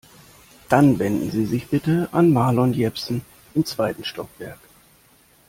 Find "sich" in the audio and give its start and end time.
1.45-1.67